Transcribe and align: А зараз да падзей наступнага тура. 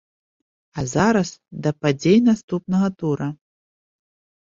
А 0.77 0.85
зараз 0.93 1.29
да 1.67 1.75
падзей 1.83 2.19
наступнага 2.33 2.87
тура. 3.01 3.33